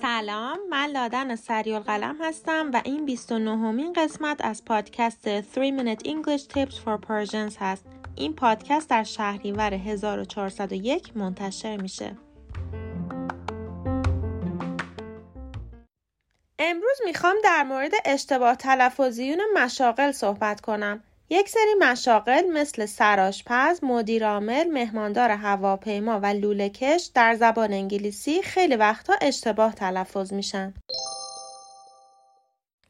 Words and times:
سلام 0.00 0.58
من 0.70 0.90
لادن 0.90 1.36
سریال 1.36 1.82
قلم 1.82 2.16
هستم 2.20 2.70
و 2.74 2.82
این 2.84 3.06
29 3.06 3.50
همین 3.50 3.92
قسمت 3.92 4.44
از 4.44 4.64
پادکست 4.64 5.40
3 5.40 5.70
Minute 5.78 6.00
English 6.00 6.42
Tips 6.42 6.74
for 6.74 6.98
Persians 7.08 7.56
هست. 7.58 7.86
این 8.16 8.34
پادکست 8.34 8.90
در 8.90 9.02
شهریور 9.02 9.74
1401 9.74 11.16
منتشر 11.16 11.76
میشه. 11.76 12.16
امروز 16.58 16.98
می‌خوام 17.04 17.36
در 17.44 17.62
مورد 17.62 17.92
اشتباه 18.04 18.54
تلفظیون 18.56 19.40
مشاغل 19.54 20.12
صحبت 20.12 20.60
کنم. 20.60 21.02
یک 21.30 21.48
سری 21.48 21.74
مشاغل 21.80 22.46
مثل 22.52 22.86
سراشپز، 22.86 23.84
مدیرعامل، 23.84 24.64
مهماندار 24.64 25.30
هواپیما 25.30 26.20
و 26.20 26.26
لولهکش 26.26 27.10
در 27.14 27.34
زبان 27.34 27.72
انگلیسی 27.72 28.42
خیلی 28.42 28.76
وقتا 28.76 29.14
اشتباه 29.20 29.74
تلفظ 29.74 30.32
میشن. 30.32 30.74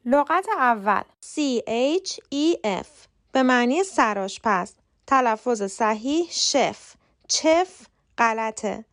لغت 0.05 0.45
اول 0.57 1.01
C 1.01 1.61
H 2.03 2.11
E 2.15 2.57
F 2.83 2.87
به 3.31 3.43
معنی 3.43 3.83
سراشپز. 3.83 4.73
تلفظ 5.07 5.63
صحیح 5.63 6.27
شف 6.29 6.93
چف 7.27 7.87
غلطه. 8.17 8.85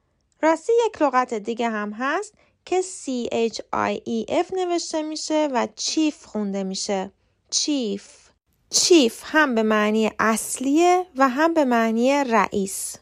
راستی 0.42 0.72
یک 0.86 1.02
لغت 1.02 1.34
دیگه 1.34 1.69
هم 1.69 1.92
هست 1.92 2.34
که 2.64 2.83
C 2.83 3.28
H 3.33 3.56
I 3.74 3.98
E 4.09 4.30
F 4.30 4.55
نوشته 4.55 5.02
میشه 5.02 5.48
و 5.52 5.69
چیف 5.77 6.24
خونده 6.24 6.62
میشه. 6.62 7.11
چیف. 7.50 8.21
چیف 8.72 9.22
هم 9.24 9.54
به 9.54 9.62
معنی 9.62 10.10
اصلیه 10.18 11.06
و 11.16 11.28
هم 11.28 11.54
به 11.54 11.64
معنی 11.64 12.24
رئیس 12.24 12.96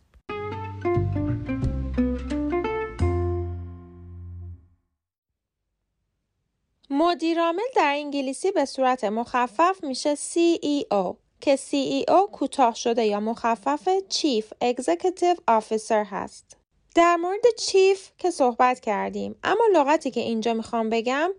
مدیرعامل 6.90 7.62
در 7.76 7.92
انگلیسی 7.94 8.50
به 8.50 8.64
صورت 8.64 9.04
مخفف 9.04 9.84
میشه 9.84 10.14
CEO 10.14 11.14
که 11.40 11.56
CEO 11.56 12.30
کوتاه 12.32 12.74
شده 12.74 13.04
یا 13.04 13.20
مخفف 13.20 13.88
Chief 14.10 14.44
Executive 14.64 15.60
Officer 15.60 16.06
هست. 16.10 16.56
در 16.94 17.16
مورد 17.16 17.44
چیف 17.58 18.10
که 18.18 18.30
صحبت 18.30 18.80
کردیم 18.80 19.34
اما 19.44 19.64
لغتی 19.74 20.10
که 20.10 20.20
اینجا 20.20 20.54
می‌خوام 20.54 20.90
بگم 20.90 21.30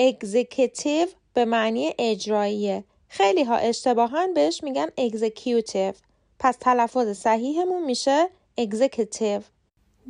Executive 0.00 1.08
به 1.34 1.44
معنی 1.44 1.94
اجراییه 1.98 2.84
خیلی 3.08 3.44
ها 3.44 3.56
اشتباها 3.56 4.26
بهش 4.26 4.62
میگن 4.64 4.86
executive. 4.86 5.96
پس 6.38 6.56
تلفظ 6.60 7.18
صحیحمون 7.18 7.84
میشه 7.84 8.28
executive. 8.60 9.42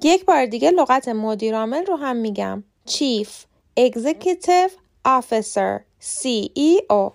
یک 0.03 0.25
بار 0.25 0.47
دیگه 0.47 0.71
لغت 0.71 1.09
مدیرعامل 1.09 1.87
رو 1.87 1.97
هم 1.97 2.17
میگم. 2.17 2.65
chief 2.89 3.29
executive 3.81 4.73
officer. 5.07 5.81
CEO 6.01 7.13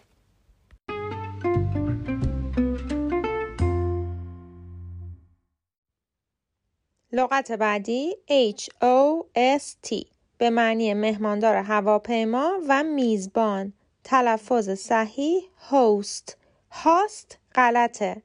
لغت 7.11 7.51
بعدی 7.51 8.17
H 8.55 8.63
O 8.81 9.25
S 9.59 9.89
T. 9.89 10.05
به 10.37 10.49
معنی 10.49 10.93
مهماندار 10.93 11.55
هواپیما 11.55 12.51
و 12.69 12.83
میزبان. 12.83 13.73
تلفظ 14.03 14.69
صحیح 14.69 15.43
هوست 15.69 16.37
هاست 16.71 17.37
غلطه. 17.55 18.21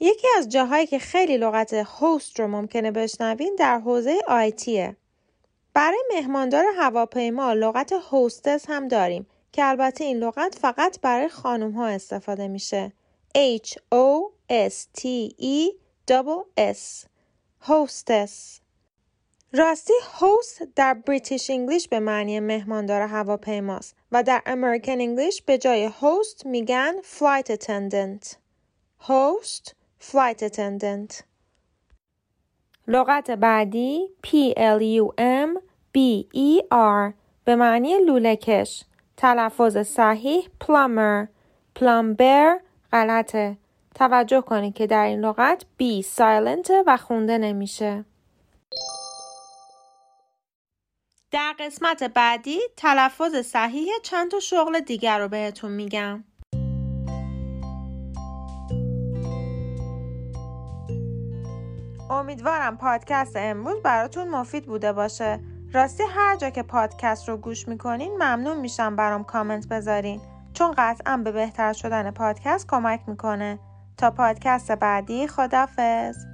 یکی 0.00 0.26
از 0.38 0.48
جاهایی 0.48 0.86
که 0.86 0.98
خیلی 0.98 1.36
لغت 1.36 1.72
host 1.74 2.40
رو 2.40 2.48
ممکنه 2.48 2.90
بشنوین 2.90 3.56
در 3.58 3.78
حوزه 3.78 4.18
IT 4.28 4.62
یه 4.62 4.96
برای 5.74 6.04
مهماندار 6.14 6.64
هواپیما 6.76 7.52
لغت 7.52 7.92
hostess 7.92 8.64
هم 8.68 8.88
داریم 8.88 9.26
که 9.52 9.64
البته 9.64 10.04
این 10.04 10.16
لغت 10.16 10.58
فقط 10.60 11.00
برای 11.00 11.28
خانم 11.28 11.70
ها 11.70 11.86
استفاده 11.86 12.48
میشه. 12.48 12.92
H 13.36 13.70
O 13.94 14.32
S 14.70 15.00
T 15.00 15.06
E 15.40 15.82
S 16.58 17.06
hostess 17.60 18.60
راستی 19.54 19.92
host 20.20 20.62
در 20.76 20.94
British 20.94 21.50
English 21.50 21.88
به 21.88 22.00
معنی 22.00 22.40
مهماندار 22.40 23.02
هواپیماست 23.02 23.96
و 24.12 24.22
در 24.22 24.42
American 24.46 24.92
English 24.92 25.42
به 25.42 25.58
جای 25.58 25.84
host 25.84 26.46
میگن 26.46 26.92
flight 27.02 27.50
attendant 27.50 28.36
host 29.00 29.76
flight 29.98 30.42
attendant 30.42 31.24
لغت 32.88 33.30
بعدی 33.30 34.08
P 34.26 34.30
L 34.56 34.80
U 34.80 35.06
M 35.18 35.58
B 35.96 36.24
E 36.34 36.62
R 36.72 37.12
به 37.44 37.56
معنی 37.56 37.98
لولهکش. 37.98 38.84
تلفظ 39.16 39.78
صحیح 39.78 40.48
plumber 40.60 41.26
plumber 41.74 42.60
غلطه. 42.92 43.56
توجه 43.94 44.40
کنید 44.40 44.74
که 44.74 44.86
در 44.86 45.04
این 45.04 45.20
لغت 45.20 45.64
B 45.82 46.00
silent 46.00 46.70
و 46.86 46.96
خونده 46.96 47.38
نمیشه. 47.38 48.04
در 51.32 51.54
قسمت 51.58 52.02
بعدی 52.02 52.58
تلفظ 52.76 53.36
صحیح 53.36 53.88
چند 54.02 54.30
تا 54.30 54.40
شغل 54.40 54.80
دیگر 54.80 55.18
رو 55.18 55.28
بهتون 55.28 55.70
میگم. 55.70 56.24
امیدوارم 62.10 62.76
پادکست 62.76 63.36
امروز 63.36 63.82
براتون 63.82 64.28
مفید 64.28 64.66
بوده 64.66 64.92
باشه. 64.92 65.40
راستی 65.72 66.02
هر 66.02 66.36
جا 66.36 66.50
که 66.50 66.62
پادکست 66.62 67.28
رو 67.28 67.36
گوش 67.36 67.68
می‌کنین 67.68 68.12
ممنون 68.14 68.56
میشم 68.56 68.96
برام 68.96 69.24
کامنت 69.24 69.68
بذارین 69.68 70.20
چون 70.54 70.74
قطعا 70.78 71.16
به 71.16 71.32
بهتر 71.32 71.72
شدن 71.72 72.10
پادکست 72.10 72.66
کمک 72.68 73.00
می‌کنه. 73.06 73.58
تا 73.98 74.10
پادکست 74.10 74.72
بعدی 74.72 75.26
خدافز 75.26 76.31